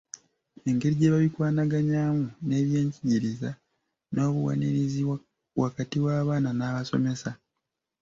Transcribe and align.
Engeri 0.69 0.95
gye 0.97 1.11
babikwanaganyaamu 1.13 2.27
n’ebyenjigiriza 2.47 3.49
n’obuwanirizi 4.13 5.01
wakati 5.61 5.97
w’abaana 6.05 6.49
n’abasomesa. 6.55 7.29